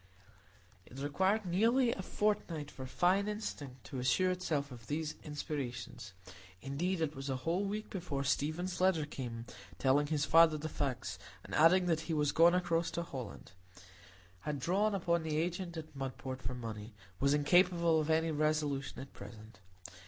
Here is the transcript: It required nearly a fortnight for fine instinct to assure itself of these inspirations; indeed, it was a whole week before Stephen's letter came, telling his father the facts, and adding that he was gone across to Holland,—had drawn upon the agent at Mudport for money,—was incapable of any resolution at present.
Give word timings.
It 0.87 0.97
required 0.97 1.45
nearly 1.45 1.91
a 1.91 2.01
fortnight 2.01 2.71
for 2.71 2.87
fine 2.87 3.27
instinct 3.27 3.83
to 3.83 3.99
assure 3.99 4.31
itself 4.31 4.71
of 4.71 4.87
these 4.87 5.13
inspirations; 5.23 6.13
indeed, 6.59 7.01
it 7.01 7.15
was 7.15 7.29
a 7.29 7.35
whole 7.45 7.65
week 7.65 7.91
before 7.91 8.23
Stephen's 8.23 8.81
letter 8.81 9.05
came, 9.05 9.45
telling 9.77 10.07
his 10.07 10.25
father 10.25 10.57
the 10.57 10.67
facts, 10.67 11.19
and 11.43 11.53
adding 11.53 11.85
that 11.85 11.99
he 12.09 12.15
was 12.15 12.31
gone 12.31 12.55
across 12.55 12.89
to 12.89 13.03
Holland,—had 13.03 14.57
drawn 14.59 14.95
upon 14.95 15.21
the 15.21 15.37
agent 15.37 15.77
at 15.77 15.95
Mudport 15.95 16.41
for 16.41 16.55
money,—was 16.55 17.35
incapable 17.35 17.99
of 17.99 18.09
any 18.09 18.31
resolution 18.31 18.97
at 19.01 19.13
present. 19.13 19.59